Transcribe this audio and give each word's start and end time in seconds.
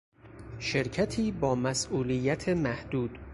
شرکتی 0.59 1.31
با 1.31 1.55
مسئولیت 1.55 2.49
محدود 2.49 3.19